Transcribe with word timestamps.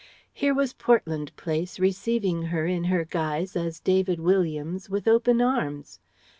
Here 0.33 0.55
was 0.55 0.73
Portland 0.73 1.31
Place 1.35 1.79
receiving 1.79 2.41
her 2.41 2.65
in 2.65 2.85
her 2.85 3.05
guise 3.05 3.55
as 3.55 3.79
David 3.79 4.19
Williams 4.19 4.89
with 4.89 5.07
open 5.07 5.41
arms. 5.43 5.99